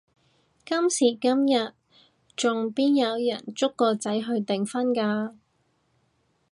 [0.65, 1.75] 今時今日
[2.35, 5.35] 仲邊有人捉個仔去訂婚㗎？